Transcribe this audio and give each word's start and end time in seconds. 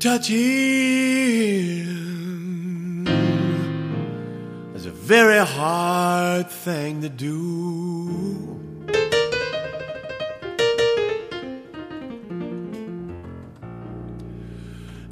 Touching 0.00 0.38
is 4.74 4.86
a 4.86 4.90
very 4.90 5.44
hard 5.44 6.48
thing 6.48 7.02
to 7.02 7.10
do. 7.10 8.58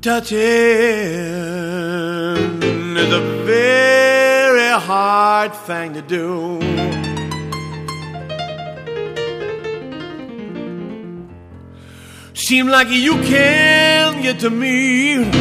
Touching 0.00 0.38
is 2.96 3.12
a 3.12 3.20
very 3.44 4.70
hard 4.80 5.54
thing 5.54 5.92
to 5.92 6.00
do. 6.00 7.09
Seem 12.50 12.66
like 12.66 12.88
you 12.90 13.12
can 13.22 14.22
get 14.22 14.40
to 14.40 14.50
me, 14.50 15.22
and 15.22 15.38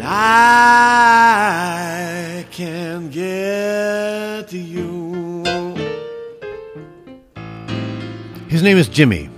I 0.00 1.26
can 2.52 3.10
get 3.10 4.46
to 4.50 4.58
you. 4.58 5.42
His 8.46 8.62
name 8.62 8.78
is 8.78 8.88
Jimmy, 8.88 9.28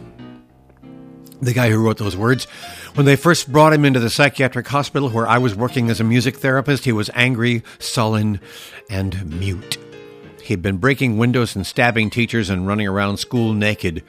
the 1.41 1.55
guy 1.55 1.71
who 1.71 1.83
wrote 1.83 1.97
those 1.97 2.15
words. 2.15 2.45
When 2.93 3.07
they 3.07 3.17
first 3.17 3.51
brought 3.51 3.73
him 3.73 3.87
into 3.87 4.01
the 4.01 4.11
psychiatric 4.11 4.69
hospital 4.69 5.09
where 5.09 5.27
I 5.27 5.39
was 5.39 5.55
working 5.55 5.89
as 5.89 5.99
a 5.99 6.05
music 6.05 6.37
therapist, 6.37 6.85
he 6.85 6.93
was 6.93 7.09
angry, 7.15 7.63
sullen, 7.79 8.39
and 8.91 9.41
mute. 9.41 9.79
He'd 10.43 10.61
been 10.61 10.77
breaking 10.77 11.17
windows 11.17 11.57
and 11.57 11.67
stabbing 11.67 12.11
teachers 12.11 12.51
and 12.51 12.67
running 12.67 12.87
around 12.87 13.17
school 13.17 13.55
naked. 13.55 14.03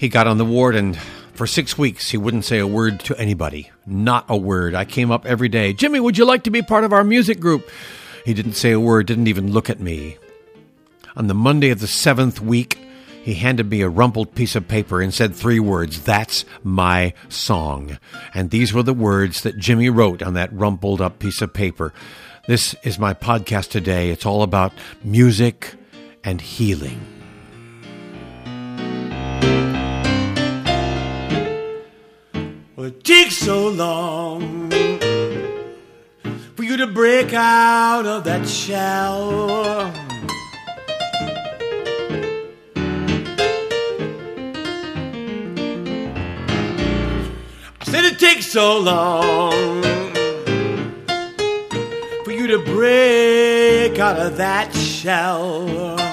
He 0.00 0.08
got 0.08 0.26
on 0.26 0.38
the 0.38 0.46
ward, 0.46 0.76
and 0.76 0.96
for 1.34 1.46
six 1.46 1.76
weeks, 1.76 2.08
he 2.08 2.16
wouldn't 2.16 2.46
say 2.46 2.58
a 2.58 2.66
word 2.66 3.00
to 3.00 3.18
anybody. 3.18 3.70
Not 3.84 4.24
a 4.30 4.36
word. 4.36 4.74
I 4.74 4.86
came 4.86 5.10
up 5.10 5.26
every 5.26 5.50
day. 5.50 5.74
Jimmy, 5.74 6.00
would 6.00 6.16
you 6.16 6.24
like 6.24 6.44
to 6.44 6.50
be 6.50 6.62
part 6.62 6.84
of 6.84 6.94
our 6.94 7.04
music 7.04 7.38
group? 7.38 7.68
He 8.24 8.32
didn't 8.32 8.54
say 8.54 8.70
a 8.72 8.80
word, 8.80 9.06
didn't 9.06 9.26
even 9.26 9.52
look 9.52 9.68
at 9.68 9.78
me. 9.78 10.16
On 11.16 11.26
the 11.26 11.34
Monday 11.34 11.68
of 11.68 11.80
the 11.80 11.86
seventh 11.86 12.40
week, 12.40 12.78
he 13.22 13.34
handed 13.34 13.68
me 13.68 13.82
a 13.82 13.90
rumpled 13.90 14.34
piece 14.34 14.56
of 14.56 14.68
paper 14.68 15.02
and 15.02 15.12
said 15.12 15.34
three 15.34 15.60
words 15.60 16.00
That's 16.02 16.46
my 16.64 17.12
song. 17.28 17.98
And 18.32 18.48
these 18.48 18.72
were 18.72 18.82
the 18.82 18.94
words 18.94 19.42
that 19.42 19.58
Jimmy 19.58 19.90
wrote 19.90 20.22
on 20.22 20.32
that 20.32 20.50
rumpled 20.50 21.02
up 21.02 21.18
piece 21.18 21.42
of 21.42 21.52
paper. 21.52 21.92
This 22.46 22.74
is 22.84 22.98
my 22.98 23.12
podcast 23.12 23.68
today. 23.68 24.08
It's 24.08 24.24
all 24.24 24.42
about 24.42 24.72
music 25.04 25.74
and 26.24 26.40
healing. 26.40 27.02
It 32.90 33.04
takes 33.04 33.36
so 33.36 33.68
long 33.68 34.68
for 36.56 36.64
you 36.64 36.76
to 36.76 36.88
break 36.88 37.32
out 37.32 38.04
of 38.04 38.24
that 38.24 38.48
shell. 38.48 39.92
I 47.80 47.84
said 47.84 48.04
it 48.06 48.18
takes 48.18 48.46
so 48.46 48.80
long 48.80 49.82
for 52.24 52.32
you 52.32 52.48
to 52.48 52.58
break 52.64 54.00
out 54.00 54.18
of 54.18 54.36
that 54.38 54.74
shell. 54.74 56.09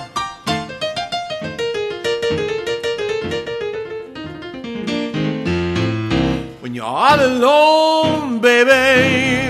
You're 6.77 6.85
all 6.85 7.19
alone, 7.19 8.39
baby. 8.39 9.49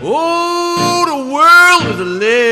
Oh, 0.00 1.04
the 1.10 1.32
world 1.34 1.92
is 1.92 1.98
a 1.98 2.04
living 2.04 2.51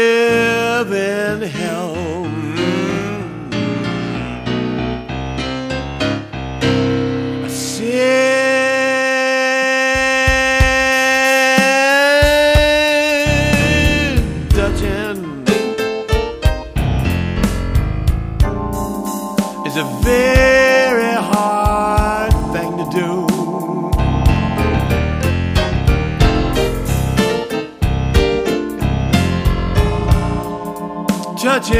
Touching 31.61 31.77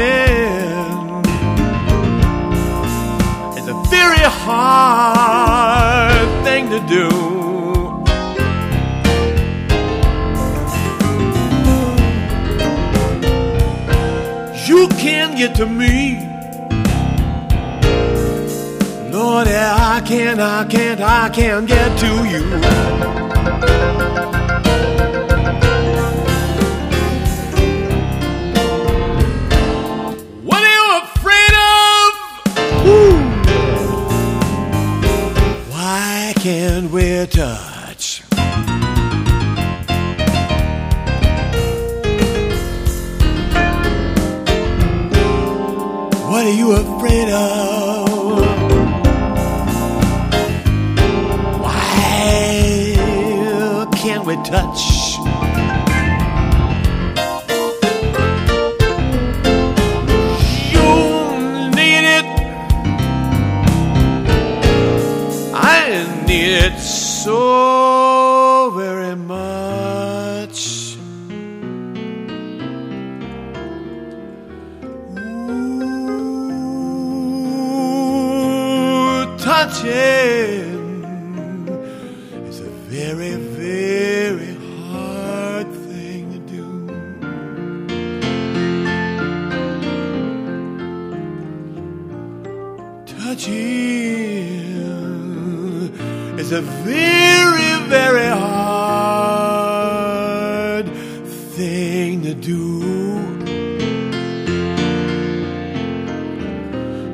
is 3.57 3.67
a 3.67 3.73
very 3.89 4.19
hard 4.45 6.27
thing 6.43 6.69
to 6.69 6.79
do. 6.87 7.07
You 14.67 14.87
can 14.99 15.35
get 15.35 15.55
to 15.55 15.65
me. 15.65 16.27
Lord, 19.11 19.47
I 19.47 20.03
can't, 20.05 20.39
I 20.39 20.63
can't, 20.65 21.01
I 21.01 21.29
can't 21.29 21.67
get 21.67 21.97
to 21.97 22.25
you. 22.29 22.51
Can't 36.41 36.89
we 36.89 37.27
touch? 37.27 38.23
What 46.29 46.45
are 46.47 46.57
you 46.61 46.71
afraid 46.71 47.29
of? 47.29 48.09
Why 51.61 52.95
can't 53.93 54.25
we 54.25 54.35
touch? 54.37 54.90
Need 66.31 66.53
it 66.65 66.79
so 66.79 68.71
very 68.77 69.15
much. 69.15 70.59
Ooh, 78.01 79.37
touching 79.37 79.83
is 82.47 82.59
a 82.61 82.71
very, 82.95 83.35
very 83.35 84.55
hard 84.89 85.67
thing 85.85 86.23
to 86.33 86.39
do. 86.55 86.65
Touching 93.17 94.20
is 96.41 96.51
a 96.53 96.61
very, 96.61 97.87
very 97.87 98.25
hard 98.25 98.45
thing 101.55 102.23
to 102.23 102.33
do. 102.33 102.81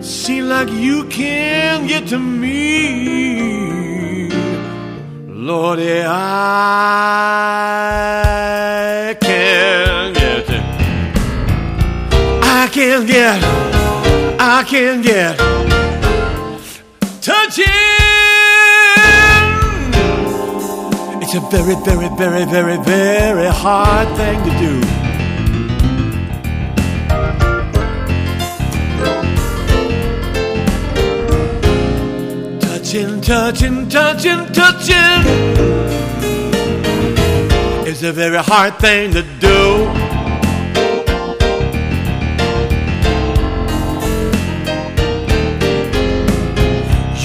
Seem 0.01 0.47
like 0.47 0.69
you 0.71 1.03
can 1.09 1.87
get 1.87 2.07
to 2.07 2.17
me, 2.17 4.29
Lordy, 5.27 6.03
I 6.05 6.13
can 9.19 10.13
get 10.13 10.45
to. 10.47 10.63
I 12.59 12.69
can 12.71 13.05
get, 13.05 13.43
I 14.39 14.63
can 14.65 15.01
get 15.01 15.37
It's 21.29 21.35
a 21.35 21.41
very, 21.41 21.75
very, 21.83 22.07
very, 22.15 22.45
very, 22.45 22.77
very 22.77 23.47
hard 23.47 24.07
thing 24.15 24.41
to 24.45 24.51
do. 24.63 24.79
Touching, 32.61 33.19
touching, 33.19 33.89
touching, 33.89 34.45
touching 34.53 35.25
is 37.85 38.03
a 38.03 38.13
very 38.13 38.37
hard 38.37 38.79
thing 38.79 39.11
to 39.11 39.23
do. 39.41 39.83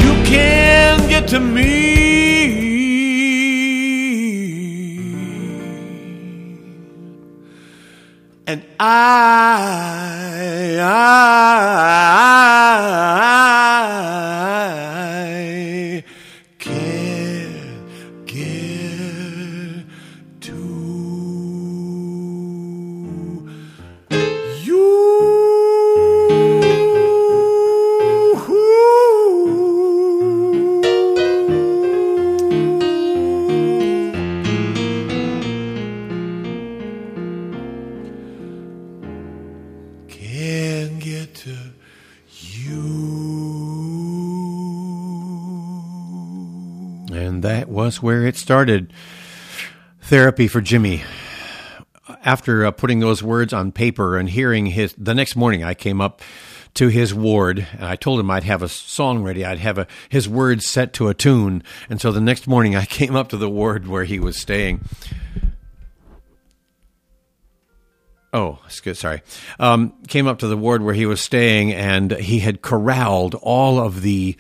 You 0.03 0.13
can 0.25 1.09
get 1.09 1.29
to 1.29 1.39
me. 1.39 2.02
And 8.47 8.63
I, 8.81 10.79
I 10.81 12.22
And 47.33 47.43
that 47.45 47.71
was 47.71 48.03
where 48.03 48.27
it 48.27 48.37
started. 48.37 48.93
Therapy 50.03 50.49
for 50.49 50.61
Jimmy. 50.61 51.03
After 52.23 52.67
uh, 52.67 52.73
putting 52.73 53.01
those 53.01 53.23
words 53.23 53.55
on 53.55 53.73
paper 53.73 54.19
and 54.19 54.29
hearing 54.29 54.67
his, 54.67 54.95
the 54.99 55.15
next 55.15 55.35
morning 55.35 55.65
I 55.65 55.73
came 55.73 56.03
up 56.03 56.21
to 56.75 56.89
his 56.89 57.15
ward 57.15 57.67
and 57.73 57.87
I 57.87 57.97
told 57.97 58.21
him 58.21 58.31
I'd 58.31 58.45
have 58.45 58.63
a 58.63 58.69
song 58.69 59.23
ready. 59.23 59.47
I'd 59.47 59.61
have 59.61 59.79
a, 59.79 59.87
his 60.11 60.29
words 60.29 60.67
set 60.67 60.93
to 60.95 61.09
a 61.09 61.15
tune. 61.15 61.63
And 61.89 62.03
so 62.03 62.13
the 62.13 62.21
next 62.21 62.47
morning 62.47 62.77
I 62.77 62.85
came 63.01 63.17
up 63.17 63.31
to 63.31 63.39
the 63.39 63.49
ward 63.49 63.89
where 63.89 64.05
he 64.05 64.21
was 64.21 64.37
staying. 64.37 64.83
Oh, 68.35 68.59
excuse, 68.67 68.99
sorry. 68.99 69.23
Um, 69.59 69.95
came 70.07 70.27
up 70.27 70.41
to 70.41 70.49
the 70.49 70.57
ward 70.59 70.83
where 70.83 70.95
he 70.95 71.07
was 71.07 71.23
staying, 71.23 71.73
and 71.73 72.13
he 72.13 72.41
had 72.41 72.61
corralled 72.63 73.35
all 73.37 73.79
of 73.79 74.03
the 74.03 74.37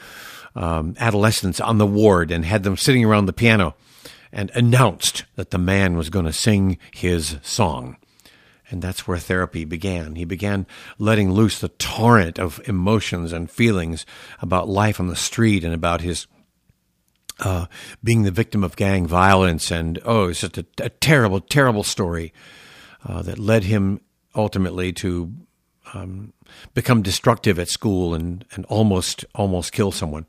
um, 0.54 0.94
adolescents 0.99 1.60
on 1.60 1.78
the 1.78 1.87
ward 1.87 2.31
and 2.31 2.44
had 2.44 2.62
them 2.62 2.76
sitting 2.76 3.04
around 3.04 3.26
the 3.26 3.32
piano, 3.32 3.75
and 4.32 4.50
announced 4.54 5.25
that 5.37 5.50
the 5.50 5.58
man 5.58 5.96
was 5.96 6.10
going 6.10 6.25
to 6.25 6.32
sing 6.32 6.78
his 6.93 7.37
song. 7.43 7.96
And 8.70 8.81
that's 8.81 9.06
where 9.06 9.19
therapy 9.19 9.66
began. 9.66 10.14
He 10.14 10.25
began 10.25 10.66
letting 10.99 11.31
loose 11.31 11.60
the 11.60 11.69
torrent 11.69 12.38
of 12.38 12.58
emotions 12.66 13.31
and 13.31 13.50
feelings 13.50 14.06
about 14.40 14.69
life 14.69 14.99
on 14.99 15.08
the 15.08 15.16
street 15.16 15.62
and 15.62 15.75
about 15.75 16.00
his 16.00 16.26
uh, 17.40 17.66
being 18.02 18.22
the 18.22 18.31
victim 18.31 18.64
of 18.64 18.76
gang 18.76 19.06
violence. 19.06 19.70
And 19.70 20.00
oh, 20.06 20.28
it's 20.28 20.40
just 20.40 20.56
a, 20.56 20.64
a 20.78 20.88
terrible, 20.88 21.40
terrible 21.40 21.82
story 21.82 22.32
uh, 23.06 23.20
that 23.22 23.38
led 23.38 23.64
him 23.64 24.00
ultimately 24.34 24.93
to 24.94 25.32
um, 25.92 26.32
become 26.74 27.02
destructive 27.02 27.58
at 27.58 27.68
school 27.68 28.14
and, 28.14 28.44
and 28.52 28.64
almost 28.66 29.24
almost 29.34 29.72
kill 29.72 29.92
someone. 29.92 30.26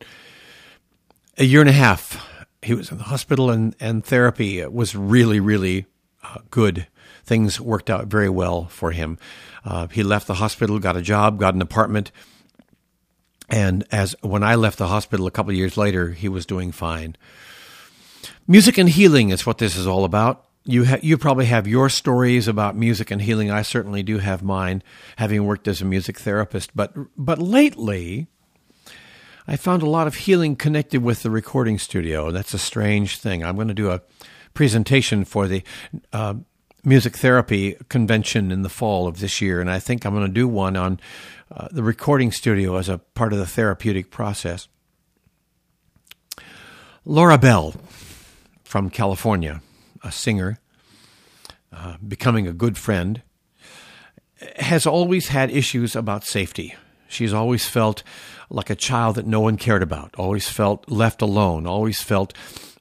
A 1.37 1.45
year 1.45 1.61
and 1.61 1.69
a 1.69 1.73
half, 1.73 2.25
he 2.61 2.73
was 2.73 2.91
in 2.91 2.97
the 2.97 3.05
hospital, 3.05 3.49
and, 3.49 3.75
and 3.79 4.05
therapy 4.05 4.65
was 4.65 4.95
really, 4.95 5.39
really 5.39 5.85
uh, 6.23 6.39
good. 6.49 6.87
Things 7.25 7.59
worked 7.59 7.89
out 7.89 8.07
very 8.07 8.29
well 8.29 8.65
for 8.65 8.91
him. 8.91 9.17
Uh, 9.65 9.87
he 9.87 10.03
left 10.03 10.27
the 10.27 10.35
hospital, 10.35 10.77
got 10.79 10.97
a 10.97 11.01
job, 11.01 11.39
got 11.39 11.55
an 11.55 11.61
apartment, 11.61 12.11
and 13.49 13.85
as 13.91 14.15
when 14.21 14.43
I 14.43 14.55
left 14.55 14.77
the 14.77 14.87
hospital 14.87 15.27
a 15.27 15.31
couple 15.31 15.53
years 15.53 15.77
later, 15.77 16.11
he 16.11 16.27
was 16.27 16.45
doing 16.45 16.71
fine. 16.71 17.15
Music 18.47 18.77
and 18.77 18.89
healing 18.89 19.29
is 19.29 19.45
what 19.45 19.57
this 19.57 19.75
is 19.75 19.87
all 19.87 20.05
about 20.05 20.42
you 20.65 20.85
ha- 20.85 20.99
you 21.01 21.17
probably 21.17 21.45
have 21.45 21.67
your 21.67 21.89
stories 21.89 22.47
about 22.47 22.75
music 22.75 23.11
and 23.11 23.21
healing. 23.21 23.51
I 23.51 23.61
certainly 23.61 24.03
do 24.03 24.19
have 24.19 24.43
mine, 24.43 24.81
having 25.17 25.45
worked 25.45 25.67
as 25.67 25.81
a 25.81 25.85
music 25.85 26.19
therapist. 26.19 26.75
But 26.75 26.93
but 27.17 27.39
lately, 27.39 28.27
I 29.47 29.57
found 29.57 29.81
a 29.81 29.89
lot 29.89 30.07
of 30.07 30.15
healing 30.15 30.55
connected 30.55 31.03
with 31.03 31.23
the 31.23 31.29
recording 31.29 31.77
studio. 31.77 32.31
That's 32.31 32.53
a 32.53 32.59
strange 32.59 33.17
thing. 33.17 33.43
I'm 33.43 33.55
going 33.55 33.67
to 33.67 33.73
do 33.73 33.91
a 33.91 34.01
presentation 34.53 35.25
for 35.25 35.47
the 35.47 35.63
uh, 36.13 36.35
music 36.85 37.17
therapy 37.17 37.75
convention 37.89 38.51
in 38.51 38.61
the 38.61 38.69
fall 38.69 39.07
of 39.07 39.19
this 39.19 39.41
year, 39.41 39.59
and 39.59 39.69
I 39.69 39.79
think 39.79 40.05
I'm 40.05 40.13
going 40.13 40.27
to 40.27 40.33
do 40.33 40.47
one 40.47 40.77
on 40.77 40.99
uh, 41.51 41.67
the 41.71 41.83
recording 41.83 42.31
studio 42.31 42.77
as 42.77 42.87
a 42.87 42.99
part 42.99 43.33
of 43.33 43.39
the 43.39 43.45
therapeutic 43.45 44.11
process. 44.11 44.69
Laura 47.05 47.37
Bell 47.37 47.75
from 48.63 48.89
California 48.89 49.61
a 50.03 50.11
singer, 50.11 50.59
uh, 51.71 51.97
becoming 52.05 52.47
a 52.47 52.53
good 52.53 52.77
friend, 52.77 53.21
has 54.57 54.85
always 54.85 55.29
had 55.29 55.49
issues 55.51 55.95
about 55.95 56.23
safety. 56.23 56.75
She's 57.07 57.33
always 57.33 57.65
felt 57.65 58.03
like 58.49 58.69
a 58.69 58.75
child 58.75 59.15
that 59.15 59.27
no 59.27 59.39
one 59.39 59.57
cared 59.57 59.83
about, 59.83 60.13
always 60.17 60.49
felt 60.49 60.89
left 60.89 61.21
alone, 61.21 61.65
always 61.65 62.01
felt 62.01 62.33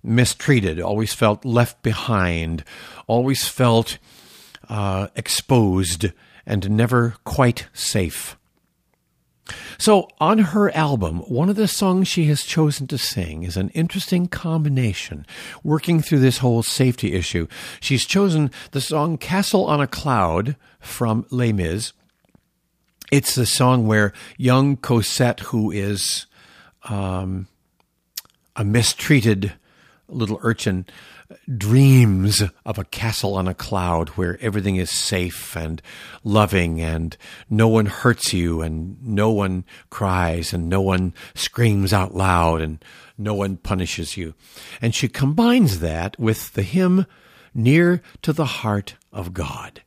mistreated, 0.03 0.81
always 0.81 1.13
felt 1.15 1.45
left 1.45 1.83
behind, 1.83 2.65
always 3.07 3.47
felt 3.47 3.99
uh, 4.69 5.09
exposed 5.15 6.13
and 6.47 6.71
never 6.71 7.15
quite 7.25 7.69
safe. 7.73 8.37
So, 9.79 10.09
on 10.21 10.39
her 10.39 10.71
album, 10.77 11.21
one 11.21 11.49
of 11.49 11.57
the 11.57 11.69
songs 11.69 12.09
she 12.09 12.25
has 12.27 12.43
chosen 12.43 12.87
to 12.89 12.99
sing 12.99 13.43
is 13.43 13.57
an 13.57 13.71
interesting 13.71 14.27
combination, 14.27 15.27
working 15.63 16.01
through 16.01 16.21
this 16.21 16.39
whole 16.39 16.63
safety 16.63 17.15
issue. 17.15 17.47
She's 17.81 18.05
chosen 18.05 18.51
the 18.73 18.81
song 18.81 19.19
Castle 19.19 19.67
on 19.67 19.81
a 19.81 19.87
Cloud 19.87 20.57
from 20.81 21.27
Les 21.31 21.53
Mis. 21.53 21.93
It's 23.11 23.35
the 23.35 23.47
song 23.47 23.87
where 23.87 24.13
young 24.39 24.77
Cosette, 24.77 25.41
who 25.41 25.71
is 25.71 26.27
um, 26.85 27.47
a 28.57 28.65
mistreated 28.65 29.53
little 30.15 30.39
urchin, 30.43 30.87
dreams 31.57 32.43
of 32.65 32.79
a 32.79 32.85
castle 32.85 33.35
on 33.35 33.49
a 33.49 33.55
cloud 33.55 34.11
where 34.11 34.39
everything 34.41 34.77
is 34.77 34.91
safe 34.91 35.57
and 35.57 35.81
loving 36.25 36.81
and 36.81 37.17
no 37.49 37.69
one 37.69 37.87
hurts 37.87 38.33
you 38.33 38.61
and 38.63 39.03
no 39.03 39.31
one 39.31 39.65
cries 39.91 40.53
and 40.53 40.69
no 40.69 40.81
one 40.81 41.15
screams 41.35 41.93
out 41.93 42.15
loud 42.15 42.61
and 42.61 42.85
no 43.17 43.35
one 43.35 43.57
punishes 43.57 44.17
you. 44.17 44.35
And 44.81 44.95
she 44.95 45.09
combines 45.09 45.81
that 45.81 46.19
with 46.19 46.53
the 46.55 46.63
hymn 46.63 47.07
Near 47.55 48.01
to 48.23 48.33
the 48.33 48.47
Heart 48.47 48.97
of 49.13 49.35
God. 49.35 49.83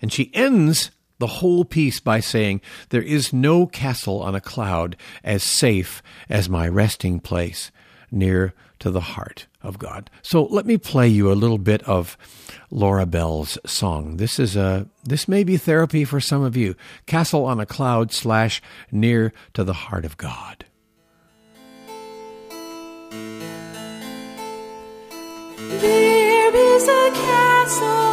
And 0.00 0.10
she 0.10 0.30
ends 0.32 0.90
the 1.18 1.26
whole 1.26 1.64
piece 1.64 2.00
by 2.00 2.20
saying, 2.20 2.60
There 2.90 3.02
is 3.02 3.32
no 3.32 3.66
castle 3.66 4.22
on 4.22 4.34
a 4.34 4.40
cloud 4.40 4.96
as 5.22 5.42
safe 5.42 6.02
as 6.28 6.48
my 6.48 6.68
resting 6.68 7.20
place 7.20 7.70
near 8.10 8.54
to 8.78 8.90
the 8.90 9.00
heart 9.00 9.46
of 9.62 9.78
God. 9.78 10.10
So 10.22 10.44
let 10.44 10.66
me 10.66 10.76
play 10.76 11.08
you 11.08 11.30
a 11.30 11.34
little 11.34 11.58
bit 11.58 11.82
of 11.84 12.16
Laura 12.70 13.06
Bell's 13.06 13.58
song. 13.66 14.16
This 14.16 14.38
is 14.38 14.56
a 14.56 14.88
this 15.04 15.28
may 15.28 15.44
be 15.44 15.56
therapy 15.56 16.04
for 16.04 16.20
some 16.20 16.42
of 16.42 16.56
you. 16.56 16.74
Castle 17.06 17.44
on 17.44 17.60
a 17.60 17.66
cloud 17.66 18.12
slash 18.12 18.60
near 18.90 19.32
to 19.54 19.64
the 19.64 19.72
heart 19.72 20.04
of 20.04 20.16
God. 20.16 20.64
There 25.68 26.54
is 26.54 26.88
a 26.88 27.10
castle 27.12 28.05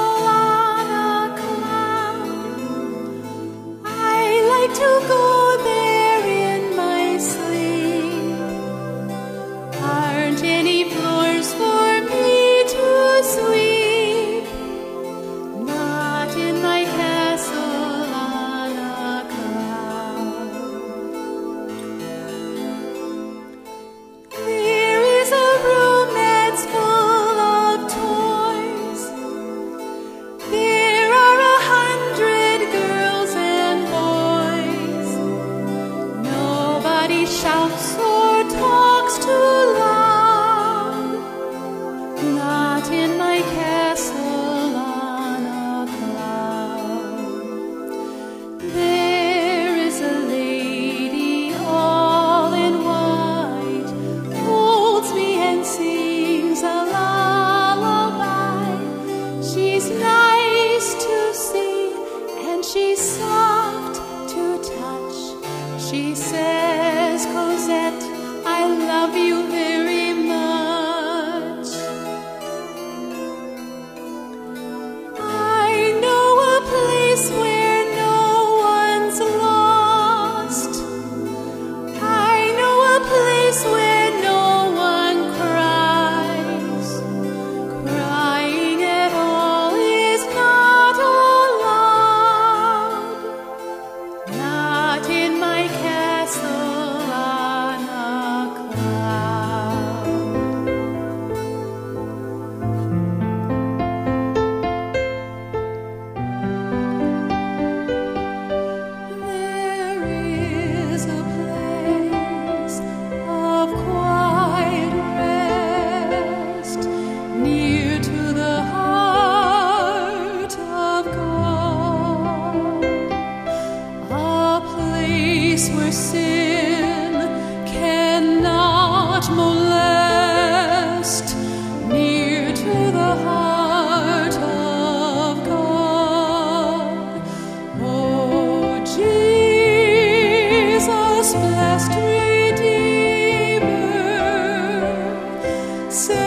Redeemer, 145.94 146.23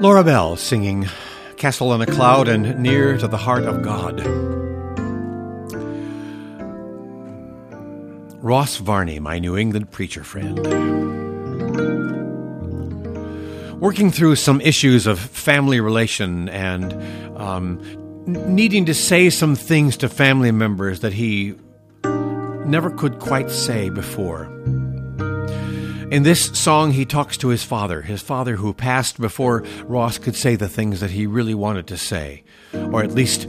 Laura 0.00 0.22
Bell 0.22 0.54
singing 0.54 1.08
Castle 1.56 1.90
on 1.90 2.00
a 2.00 2.06
Cloud 2.06 2.46
and 2.46 2.80
Near 2.80 3.18
to 3.18 3.26
the 3.26 3.36
Heart 3.36 3.64
of 3.64 3.82
God. 3.82 4.24
Ross 8.40 8.76
Varney, 8.76 9.18
my 9.18 9.40
New 9.40 9.56
England 9.56 9.90
preacher 9.90 10.22
friend. 10.22 10.56
Working 13.80 14.12
through 14.12 14.36
some 14.36 14.60
issues 14.60 15.08
of 15.08 15.18
family 15.18 15.80
relation 15.80 16.48
and 16.48 16.92
um, 17.36 17.82
needing 18.54 18.84
to 18.84 18.94
say 18.94 19.30
some 19.30 19.56
things 19.56 19.96
to 19.96 20.08
family 20.08 20.52
members 20.52 21.00
that 21.00 21.12
he 21.12 21.56
never 22.04 22.90
could 22.90 23.18
quite 23.18 23.50
say 23.50 23.90
before. 23.90 24.44
In 26.10 26.22
this 26.22 26.46
song, 26.58 26.92
he 26.92 27.04
talks 27.04 27.36
to 27.36 27.48
his 27.48 27.62
father, 27.62 28.00
his 28.00 28.22
father 28.22 28.56
who 28.56 28.72
passed 28.72 29.20
before 29.20 29.62
Ross 29.84 30.16
could 30.16 30.34
say 30.34 30.56
the 30.56 30.68
things 30.68 31.00
that 31.00 31.10
he 31.10 31.26
really 31.26 31.54
wanted 31.54 31.86
to 31.88 31.98
say, 31.98 32.44
or 32.72 33.02
at 33.02 33.12
least 33.12 33.46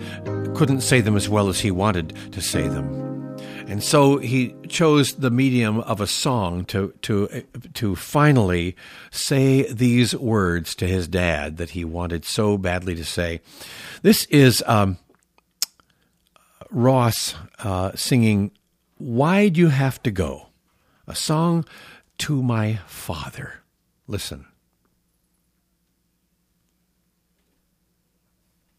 couldn't 0.56 0.82
say 0.82 1.00
them 1.00 1.16
as 1.16 1.30
well 1.30 1.48
as 1.48 1.62
he 1.62 1.72
wanted 1.72 2.14
to 2.34 2.42
say 2.42 2.68
them. 2.68 3.38
And 3.70 3.82
so 3.82 4.18
he 4.18 4.54
chose 4.68 5.14
the 5.14 5.32
medium 5.32 5.80
of 5.82 6.02
a 6.02 6.08
song 6.08 6.66
to 6.66 6.94
to 7.04 7.46
to 7.76 7.96
finally 7.96 8.76
say 9.10 9.72
these 9.72 10.14
words 10.14 10.76
to 10.76 10.88
his 10.88 11.08
dad 11.08 11.58
that 11.58 11.70
he 11.70 11.86
wanted 11.86 12.26
so 12.26 12.58
badly 12.58 12.94
to 12.96 13.06
say. 13.06 13.40
This 14.02 14.26
is 14.26 14.62
um, 14.68 14.98
Ross 16.70 17.36
uh, 17.60 17.92
singing 17.96 18.52
"Why'd 18.98 19.56
You 19.56 19.70
Have 19.70 20.04
to 20.04 20.12
Go," 20.12 20.48
a 21.08 21.16
song 21.16 21.64
to 22.20 22.44
my 22.44 22.80
father. 22.86 23.64
Listen. 24.08 24.49